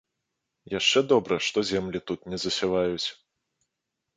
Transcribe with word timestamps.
Яшчэ 0.79 0.99
добра, 1.11 1.37
што 1.47 1.65
землі 1.73 1.99
тут 2.13 2.25
не 2.33 2.37
засяваюць. 2.45 3.07